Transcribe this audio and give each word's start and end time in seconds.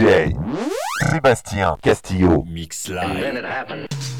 DJ 0.00 0.34
Sébastien 1.10 1.76
Castillo. 1.82 2.42
Mix 2.48 2.88
Live. 2.88 4.19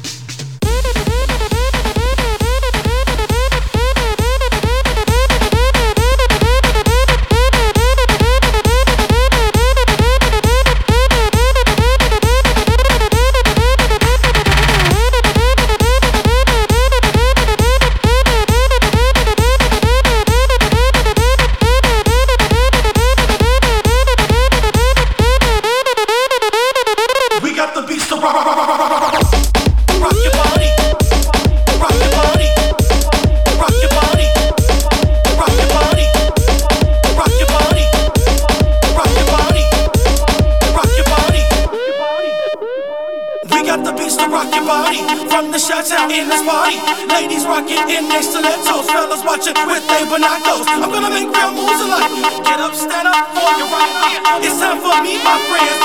Rocking 47.61 47.95
in 47.95 48.09
their 48.09 48.23
stilettos. 48.23 48.89
Fellas 48.89 49.23
watching 49.23 49.53
with 49.67 49.85
their 49.87 50.05
binoculars. 50.09 50.65
I'm 50.67 50.89
gonna 50.89 51.11
make 51.11 51.29
real 51.29 51.51
moves 51.53 51.81
in 51.81 51.89
life. 51.93 52.09
Get 52.43 52.59
up, 52.59 52.73
stand 52.73 53.07
up 53.07 53.27
for 53.37 53.51
your 53.59 53.69
right. 53.69 54.41
It's 54.41 54.57
time 54.59 54.81
for 54.81 54.97
me, 55.03 55.21
my 55.21 55.37
friends. 55.45 55.77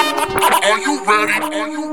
Are 0.65 0.81
you 0.81 1.05
ready? 1.05 1.55
Are 1.55 1.69
you 1.69 1.86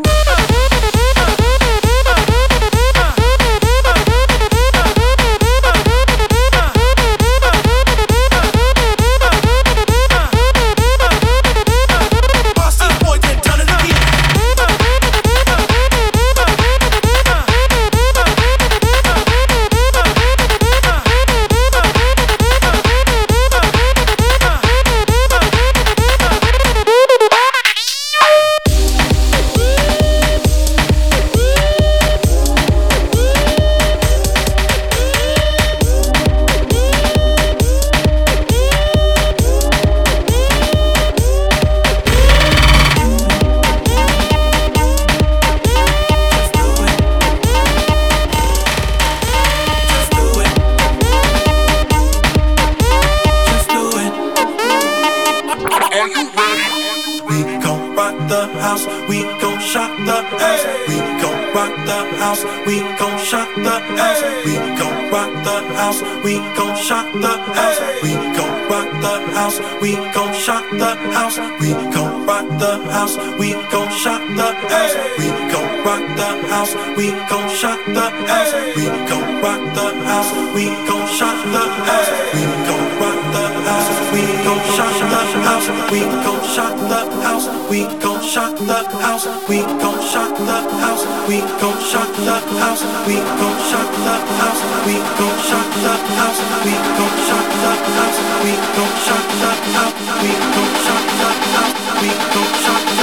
we 66.23 66.38
gon' 66.56 66.75
shock 66.75 67.11
the 67.13 67.35
house. 67.57 67.79
We 68.01 68.13
gon' 68.38 68.69
rock 68.69 68.89
the 69.01 69.16
house, 69.35 69.59
we 69.81 69.95
gon' 70.16 70.34
shock 70.34 70.63
the 70.72 70.95
house. 71.11 71.38
We 71.59 71.73
gon' 71.94 72.25
rock 72.25 72.47
the 72.59 72.73
house, 72.91 73.17
we 73.38 73.51
gon' 73.72 73.91
shock 73.91 74.22
the 74.39 74.50
house. 74.72 74.95
We 75.19 75.28
gon' 75.51 75.84
rock 75.84 76.03
the 76.16 76.29
house, 76.47 76.73
we 76.97 77.11
gon' 77.29 77.50
shock 77.50 77.79
the 77.85 78.07
house. 78.31 78.53
We 78.75 78.85
gon' 79.09 79.41
rock 79.44 79.61
the 79.75 79.88
house, 80.07 80.31
we 80.56 80.66
gon' 80.88 81.07
shock 81.17 81.38
the 81.56 81.63
house. 81.88 82.09
We 82.34 82.41
gon' 82.67 82.88
rock 83.01 83.19
the 83.35 83.45
house, 83.67 83.90
we 84.13 84.22
gon' 84.45 84.63
shock 84.75 84.95
the 85.11 85.22
house. 85.47 85.67
We 85.91 86.00
gon' 86.25 86.44
shock 86.55 86.75
the 86.90 87.01
house, 87.22 87.47
we 87.69 87.79
gon' 88.00 88.12
shock 88.34 88.58
the 88.58 88.74
house. 88.98 89.28
We 89.48 89.60
gon' 89.62 90.02
shock 90.02 90.34
the 90.36 90.58
house, 90.82 91.06
we 91.30 91.38
gon' 91.62 91.78
shock 91.86 92.10
the 92.18 92.34
house. 92.34 92.82
We 93.06 93.22
gon' 93.38 93.58
shock 93.70 93.90
the 93.94 94.16
house, 94.42 94.62
we 94.88 94.96
gon' 95.20 95.38
shock 95.50 95.70
the 95.70 95.94
house. 95.94 95.94
We 95.94 95.94
gon' 95.94 95.94
shock 95.94 95.94
the 95.94 96.10
house, 96.18 96.40
we 96.66 96.74
gon' 96.98 97.14
shock 97.28 97.48
the 97.62 97.72
house. 97.94 98.18
We 98.44 98.52
gon' 98.76 98.96
shock 99.06 99.26
the 99.42 99.52
house, 99.78 99.94
we 100.22 102.10
gon' 102.34 102.54
shock 102.66 102.82
the 102.82 102.96
house. 102.96 103.03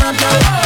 champion 0.00 0.59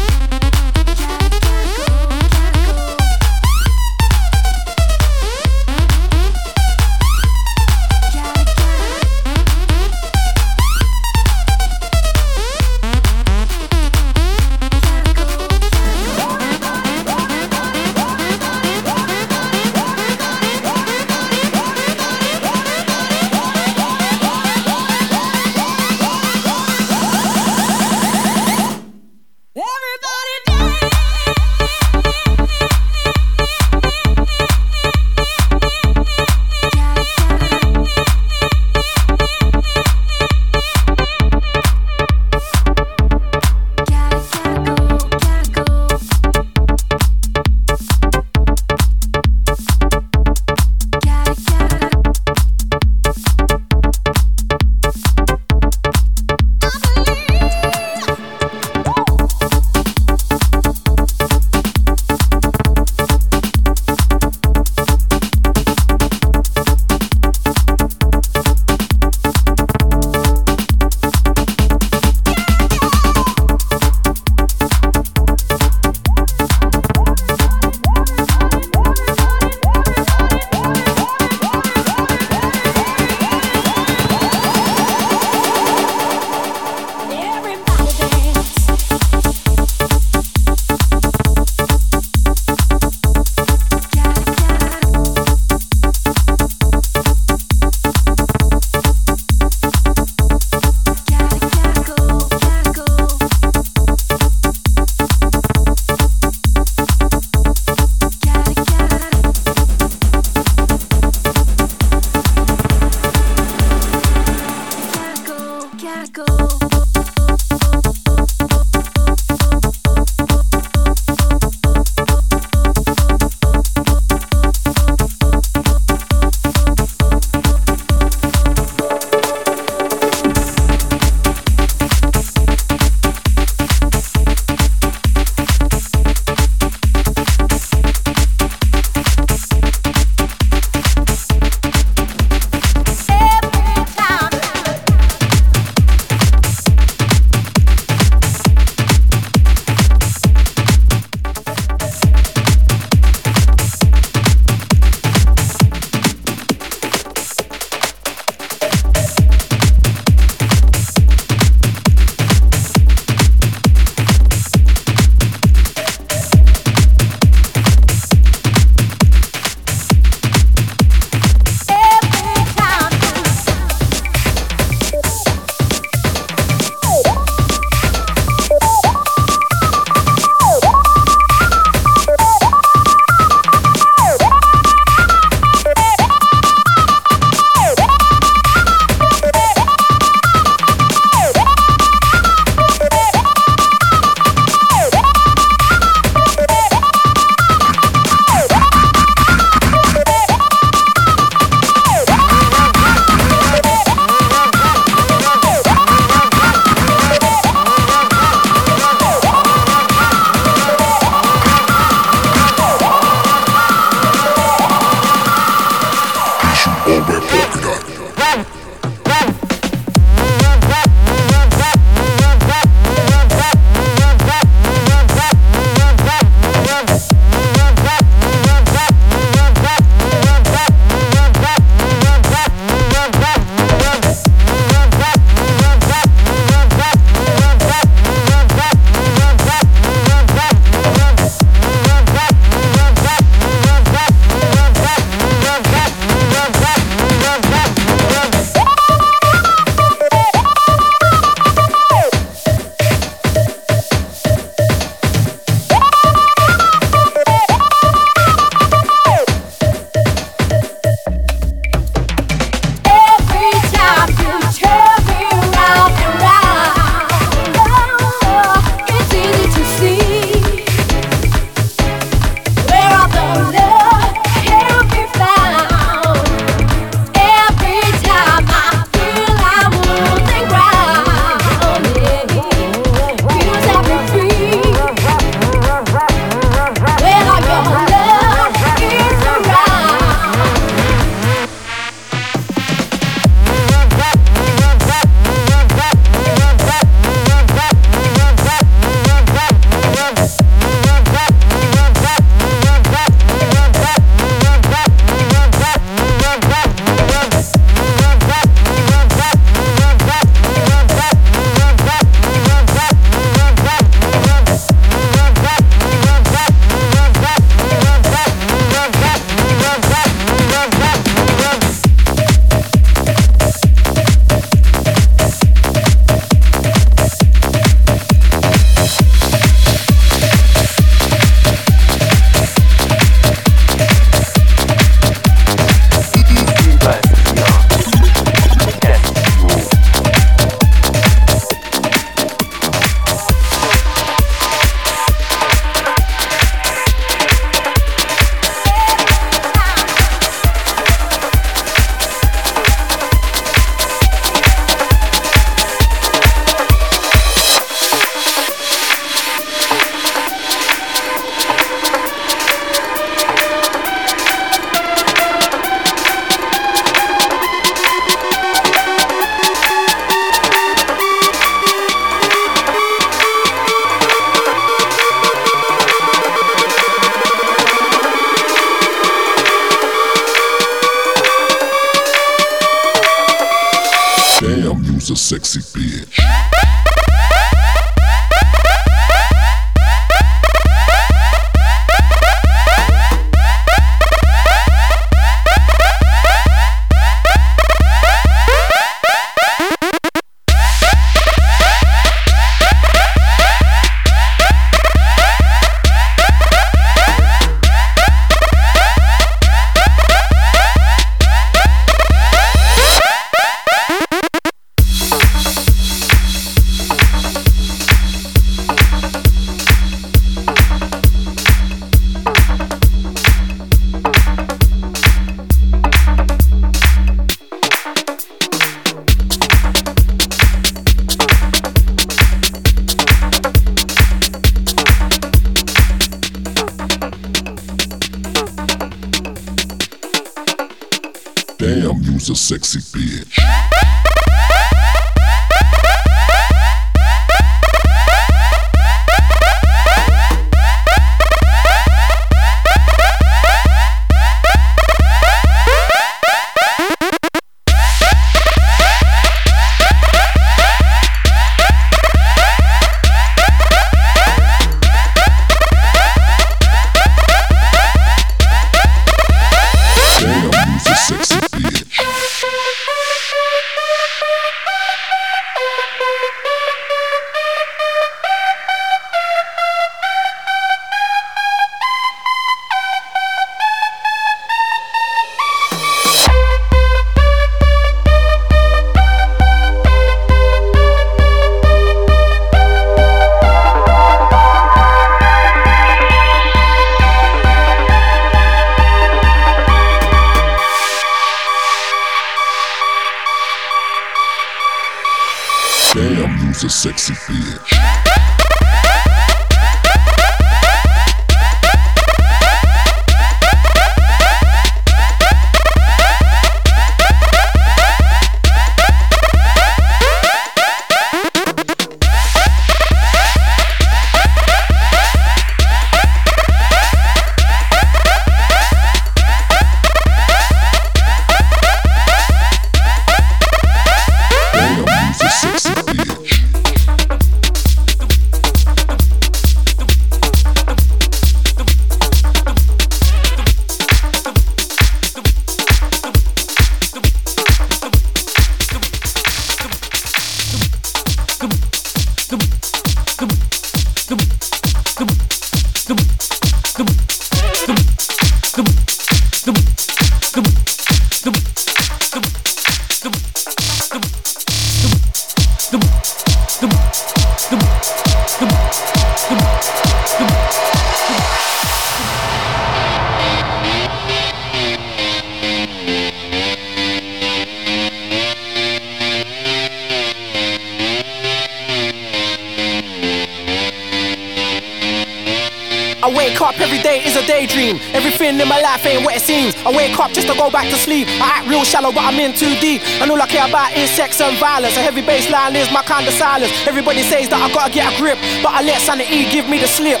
up 590.12 590.14
just 590.14 590.28
to 590.28 590.36
go 590.36 590.50
back 590.50 590.68
to 590.68 590.76
sleep. 590.76 591.08
I 591.20 591.40
act 591.40 591.48
real 591.48 591.64
shallow, 591.64 591.92
but 591.92 592.04
I'm 592.04 592.20
in 592.20 592.32
too 592.36 592.54
deep. 592.60 592.82
And 593.00 593.10
all 593.10 593.20
I 593.20 593.26
care 593.26 593.48
about 593.48 593.72
is 593.76 593.88
sex 593.90 594.20
and 594.20 594.36
violence. 594.36 594.76
A 594.76 594.82
heavy 594.84 595.00
bass 595.00 595.30
line 595.30 595.56
is 595.56 595.70
my 595.72 595.82
kind 595.82 596.06
of 596.06 596.12
silence. 596.14 596.52
Everybody 596.68 597.02
says 597.02 597.28
that 597.32 597.40
I 597.40 597.48
gotta 597.52 597.72
get 597.72 597.88
a 597.88 597.92
grip, 597.96 598.18
but 598.44 598.52
I 598.52 598.60
let 598.62 598.80
sanity 598.80 599.24
give 599.32 599.48
me 599.48 599.58
the 599.58 599.68
slip. 599.68 600.00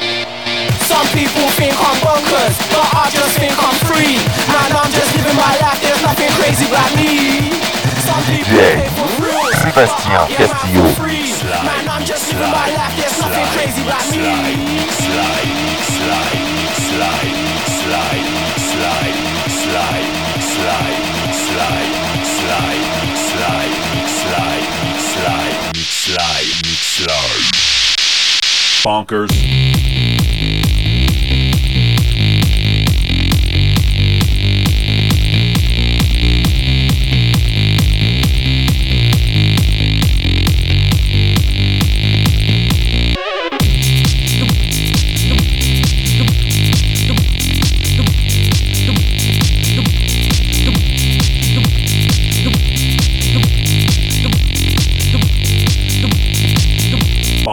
Some 0.84 1.06
people 1.16 1.48
think 1.56 1.72
I'm 1.72 1.96
bonkers, 2.04 2.56
but 2.68 2.84
I 2.92 3.08
just 3.08 3.40
think 3.40 3.56
I'm 3.56 3.76
free. 3.88 4.20
Man, 4.52 4.70
I'm 4.76 4.92
just 4.92 5.10
living 5.16 5.38
my 5.38 5.54
life, 5.64 5.80
there's 5.80 6.02
nothing 6.04 6.28
crazy 6.36 6.68
about 6.68 6.92
me. 6.92 7.48
Some 8.04 8.22
people 8.28 8.52
DJ 8.52 8.84
pay 8.84 8.90
for 8.92 9.08
thrills, 9.16 9.56
Sébastien 9.64 10.28
Castillo. 10.28 10.84
I'm 10.84 10.94
free. 11.00 11.32
Man, 11.48 11.88
I'm 11.88 12.04
just 12.04 12.28
living 12.28 12.52
my 12.52 12.68
life, 12.76 12.94
there's 13.00 13.16
nothing 13.16 13.46
crazy 13.56 13.80
about 13.80 14.04
me. 14.12 14.20
Bonkers. 28.82 29.91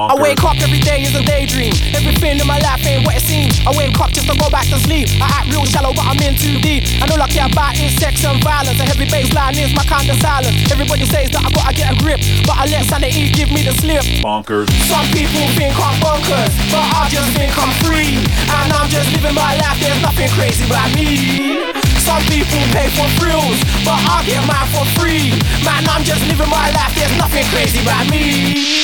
I 0.07 0.15
wake 0.15 0.39
up 0.47 0.55
every 0.63 0.79
day 0.79 1.03
is 1.03 1.11
a 1.11 1.23
daydream. 1.23 1.75
Everything 1.91 2.39
in 2.39 2.47
my 2.47 2.59
life 2.63 2.79
ain't 2.87 3.03
what 3.03 3.19
it 3.19 3.25
seems. 3.27 3.59
I 3.67 3.75
wake 3.75 3.99
up 3.99 4.15
just 4.15 4.31
to 4.31 4.35
go 4.39 4.47
back 4.47 4.63
to 4.71 4.79
sleep. 4.79 5.11
I 5.19 5.27
act 5.43 5.51
real 5.51 5.65
shallow, 5.65 5.91
but 5.91 6.07
I'm 6.07 6.19
in 6.23 6.39
too 6.39 6.55
deep. 6.63 6.87
And 7.03 7.11
all 7.11 7.19
I 7.19 7.27
care 7.27 7.51
about 7.51 7.75
is 7.75 7.91
sex 7.99 8.23
and 8.23 8.39
violence. 8.39 8.79
A 8.79 8.87
heavy 8.87 9.09
bass 9.11 9.33
line 9.35 9.59
is 9.59 9.75
my 9.75 9.83
kind 9.83 10.07
of 10.07 10.15
silence. 10.23 10.55
Everybody 10.71 11.03
says 11.03 11.35
that 11.35 11.43
I 11.43 11.49
gotta 11.51 11.75
get 11.75 11.91
a 11.91 11.97
grip, 11.99 12.23
but 12.47 12.55
I 12.55 12.71
let 12.71 12.87
sanity 12.87 13.27
give 13.35 13.51
me 13.51 13.67
the 13.67 13.75
slip. 13.75 14.05
Bonkers. 14.23 14.71
Some 14.87 15.03
people 15.11 15.43
think 15.59 15.75
I'm 15.75 15.99
bonkers, 15.99 16.53
but 16.71 16.85
I 16.95 17.11
just 17.11 17.35
think 17.35 17.51
I'm 17.59 17.73
free. 17.83 18.23
And 18.55 18.71
I'm 18.71 18.87
just 18.87 19.11
living 19.11 19.35
my 19.35 19.59
life, 19.59 19.83
there's 19.83 19.99
nothing 19.99 20.29
crazy 20.31 20.63
about 20.63 20.87
me. 20.95 21.75
Some 22.09 22.25
people 22.25 22.57
pay 22.73 22.89
for 22.97 23.05
thrills, 23.21 23.61
but 23.85 24.01
I 24.01 24.25
get 24.25 24.41
mine 24.49 24.65
for 24.73 24.83
free. 24.97 25.29
Man, 25.63 25.85
I'm 25.87 26.03
just 26.03 26.25
living 26.25 26.49
my 26.49 26.71
life, 26.71 26.95
there's 26.95 27.15
nothing 27.19 27.45
crazy 27.53 27.83
about 27.83 28.09
me. 28.09 28.81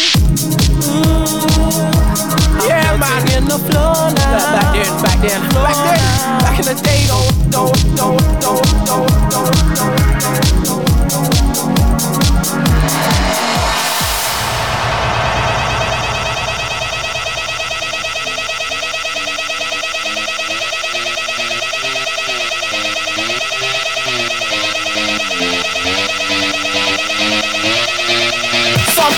Mm. 0.86 1.26
Yeah, 2.70 2.96
man. 3.02 3.26
In 3.34 3.46
the 3.46 3.58
floor 3.58 4.14
now. 4.14 4.54
Back 4.54 4.78
then, 4.78 5.02
back 5.02 5.20
then, 5.26 5.42
back 5.58 5.74
then, 5.74 6.02
back 6.38 6.60
in 6.60 6.66
the 6.66 6.76
day, 6.84 7.08
though, 7.10 7.26
though, 7.50 7.74
though, 7.98 8.14
though, 8.42 8.62
though, 8.86 9.10
though, 9.34 9.66
Some 13.26 13.45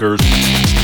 Bonkers. 0.00 0.79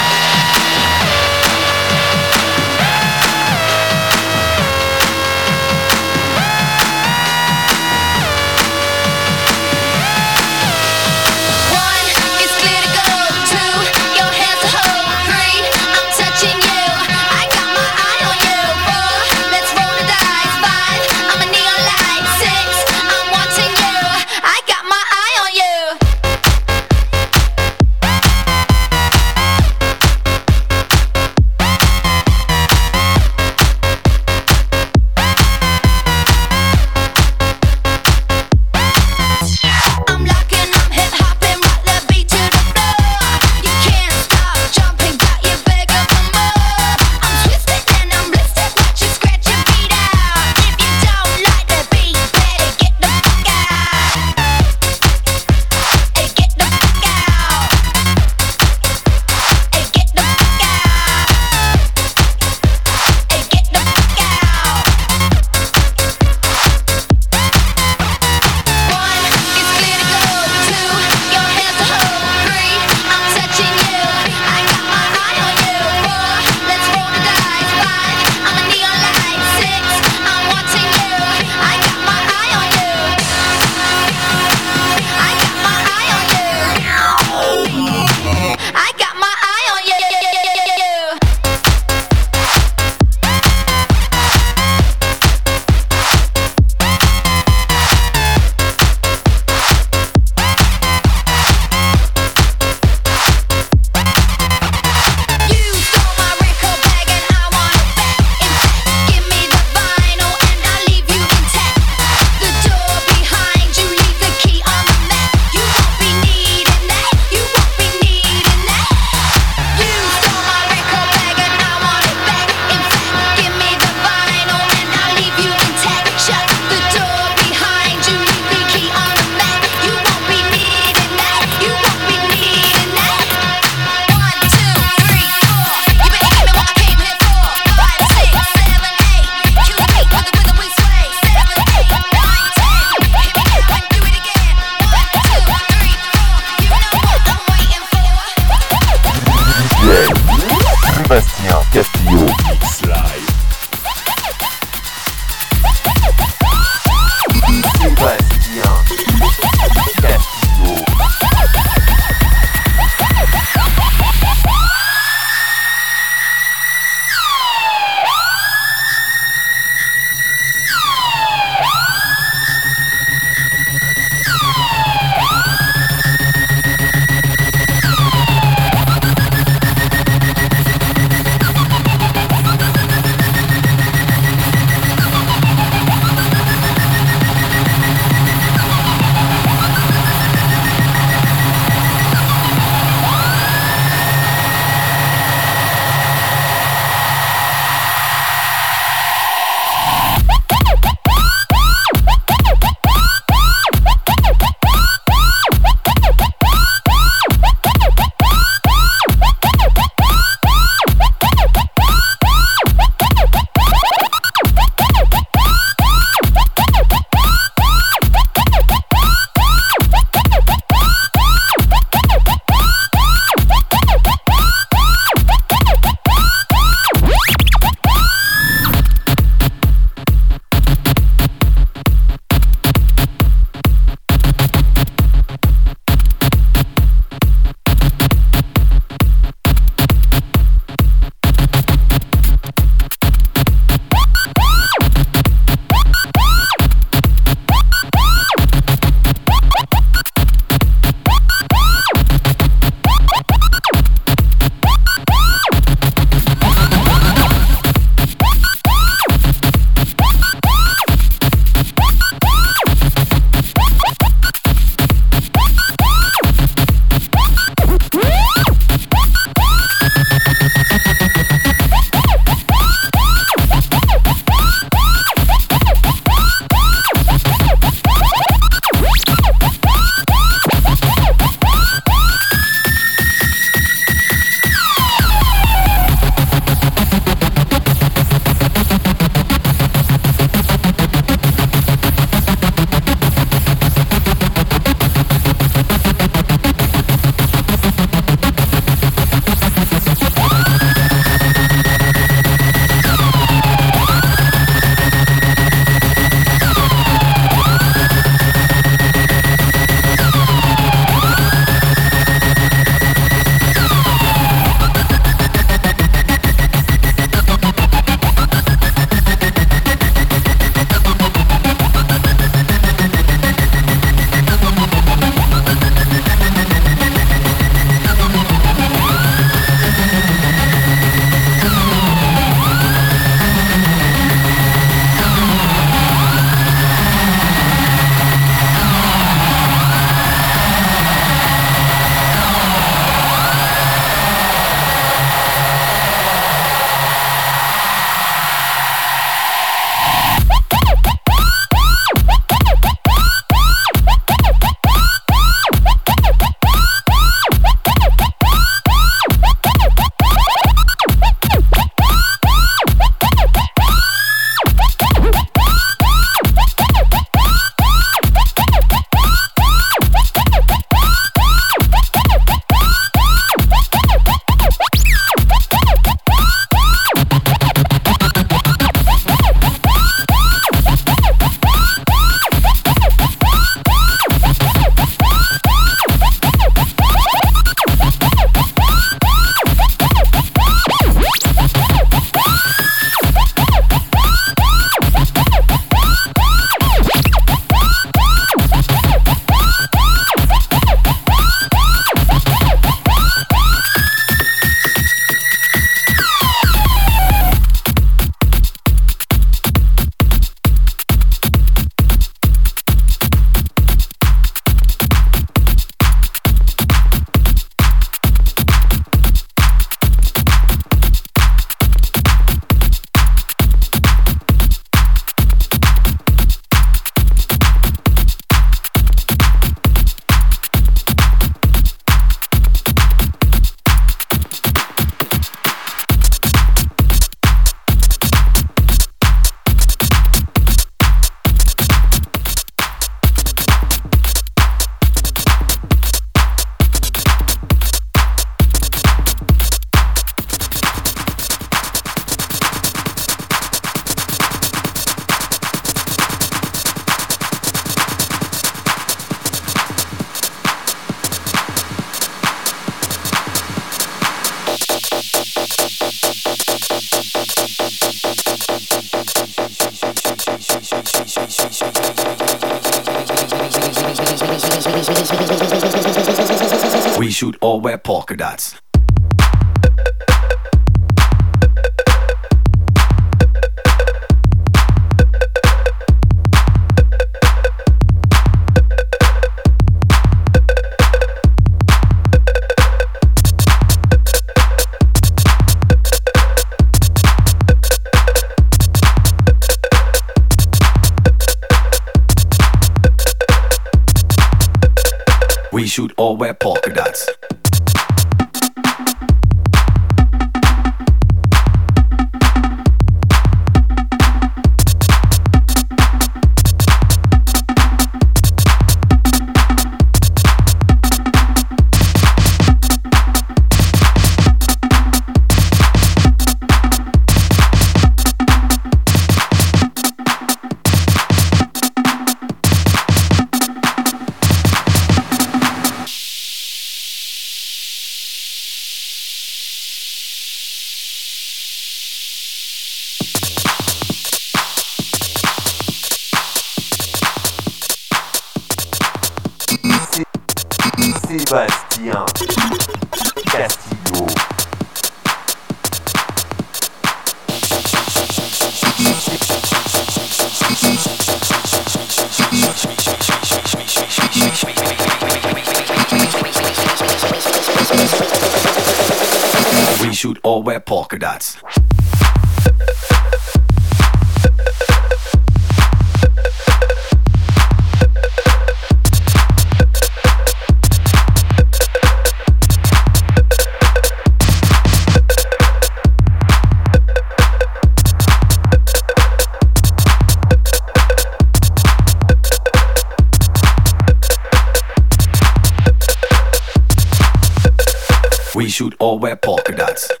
Should 598.51 598.75
all 598.79 598.99
wear 598.99 599.15
polka 599.15 599.55
dots. 599.55 600.00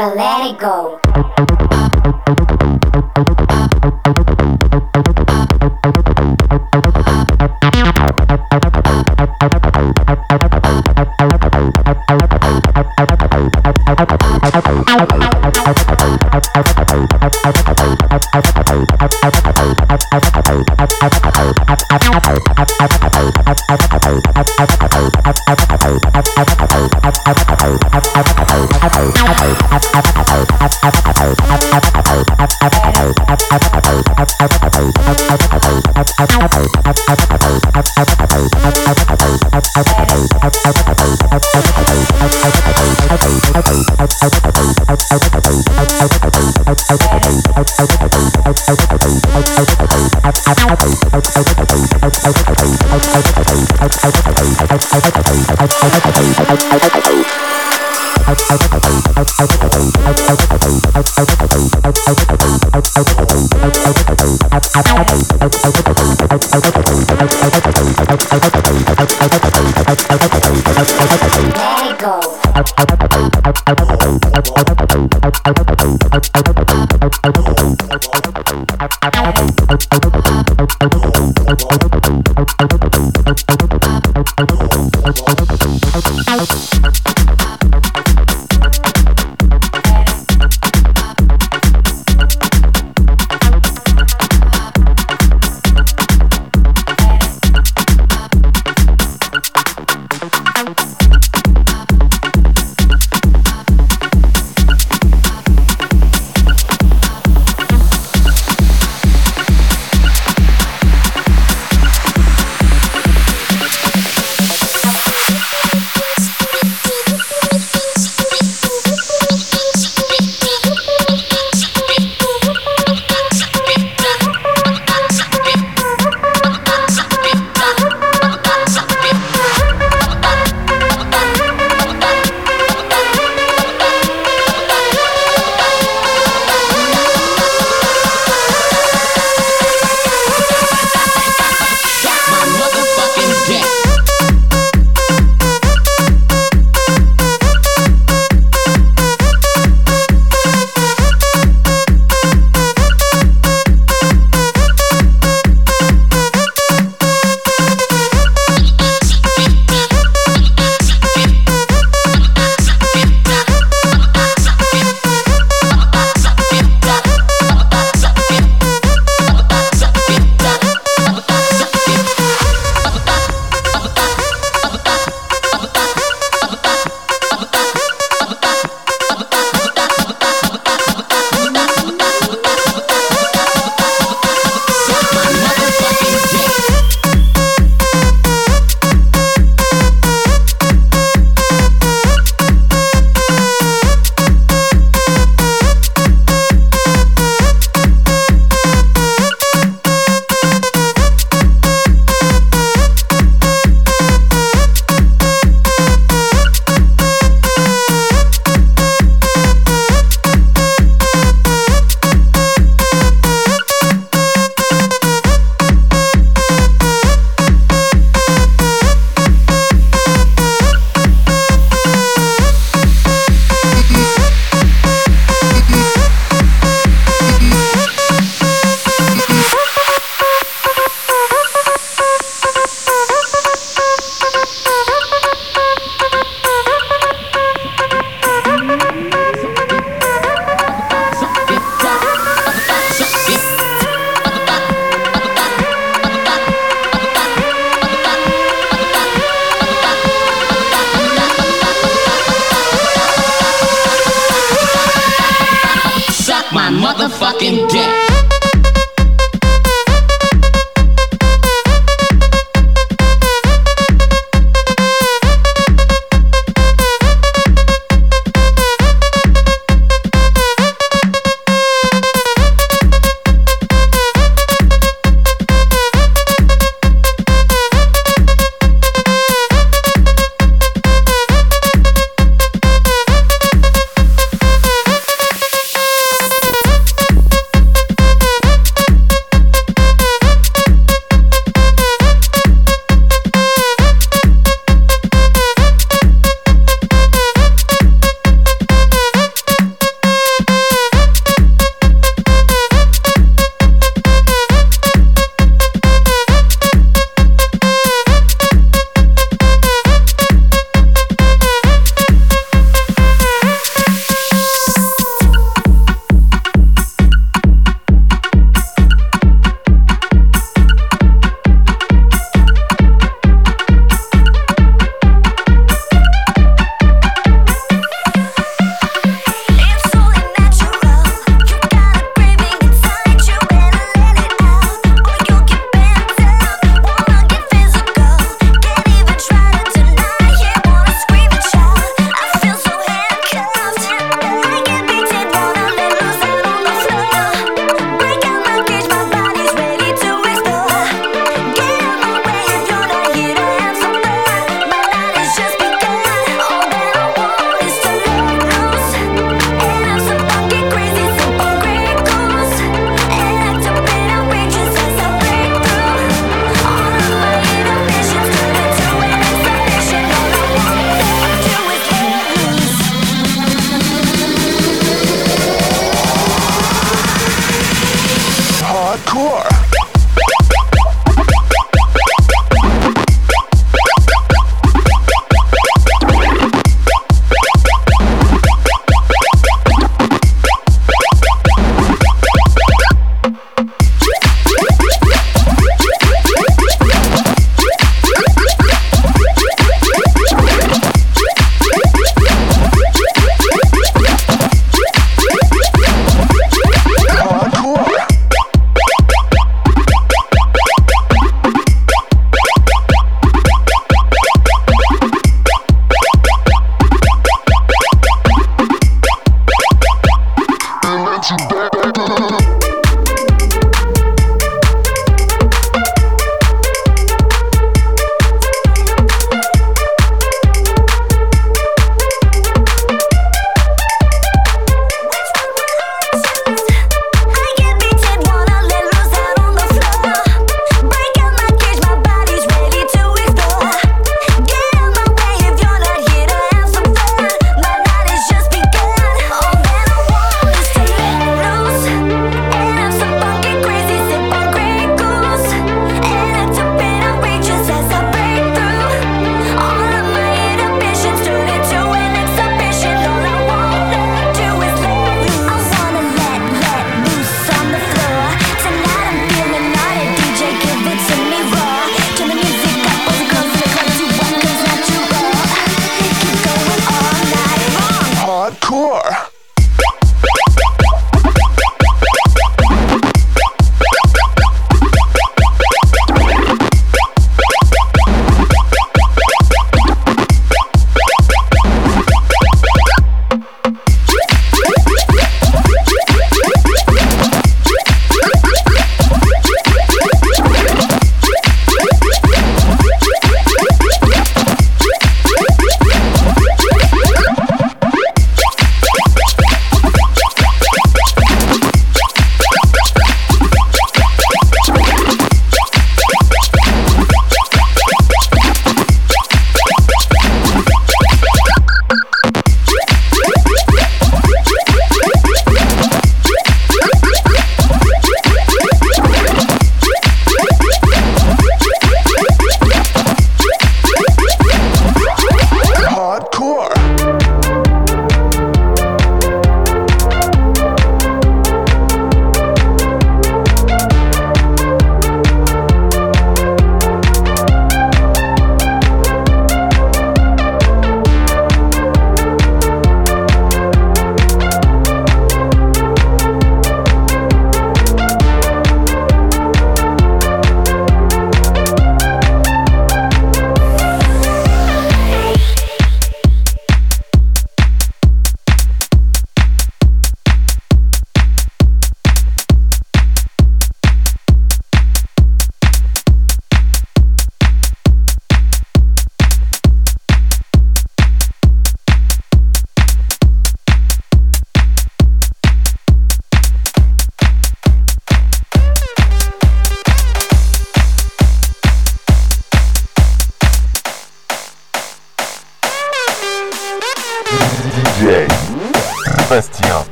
And 0.00 0.16
let 0.16 0.50
it 0.50 0.58
go. 0.58 1.89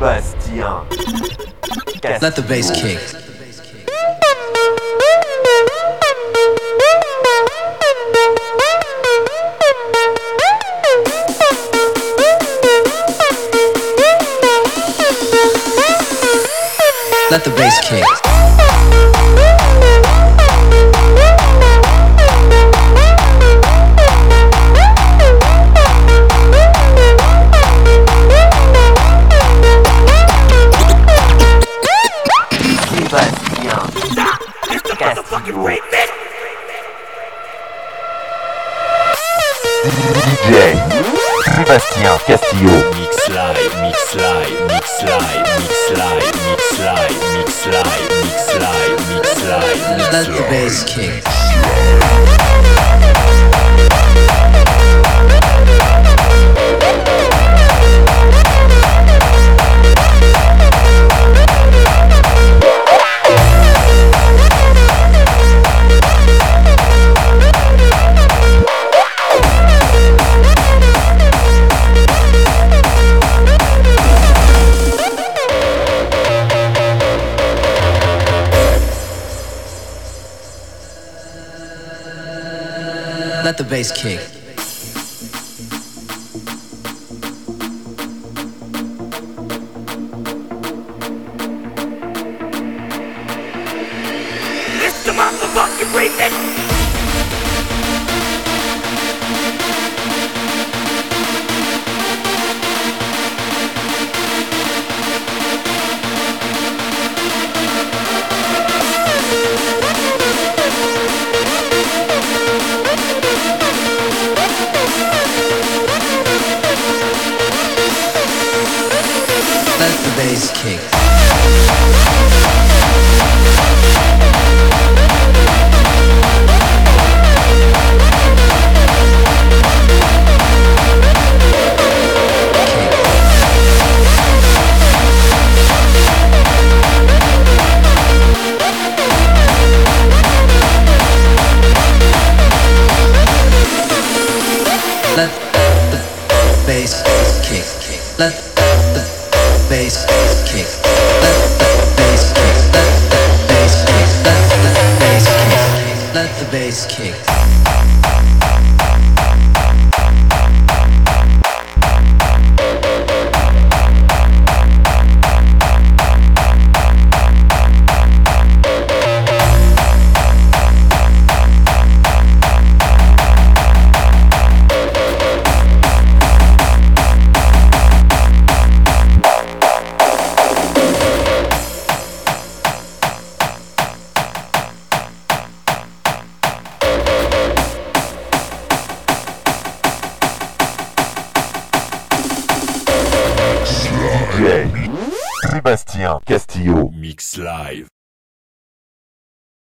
Let 0.00 0.32
the 2.34 2.42
bass 2.48 2.70
kick. 2.70 2.98
Let 17.30 17.44
the 17.44 17.50
bass 17.50 17.78
kick. 17.86 18.29
Sébastien 41.70 42.18
Castillo. 42.26 42.70
Mix 42.98 43.28
live, 43.28 43.82
mix 43.82 44.14
live, 44.16 44.66
mix 44.66 45.02
live, 45.04 45.46
mix 45.60 45.90
live, 45.96 46.24
mix 46.48 46.74
live, 46.80 47.14
mix 47.36 47.66
live, 47.66 48.00
mix 48.24 48.54
live, 48.56 48.98
mix 49.14 49.44
live, 49.44 49.96
mix 49.96 50.12
Let 50.12 50.26
the 50.26 50.42
bass 50.50 50.82
kick. 50.82 51.22
Bass 83.80 83.92
kick. 83.92 84.39